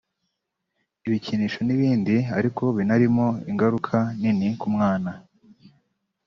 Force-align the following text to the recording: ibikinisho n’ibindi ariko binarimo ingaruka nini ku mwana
ibikinisho 1.07 1.59
n’ibindi 1.63 2.15
ariko 2.37 2.63
binarimo 2.77 3.25
ingaruka 3.51 3.95
nini 4.19 4.47
ku 4.59 4.67
mwana 4.73 5.11